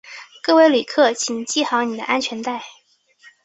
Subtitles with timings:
[0.41, 2.63] 各位旅客请系好你的安全带